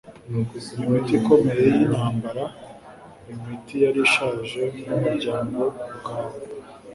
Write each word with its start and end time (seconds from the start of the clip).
imiti 0.83 1.11
ikomeye 1.19 1.63
yintambara-imiti 1.75 3.75
yari 3.83 3.99
ishaje 4.07 4.59
nkumuryango 4.81 5.61
ubwawo 5.93 6.35